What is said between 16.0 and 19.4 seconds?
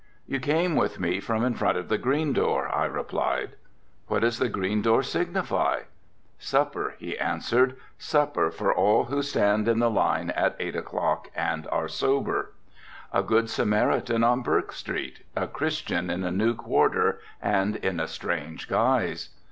in a new quarter and in a strange guise."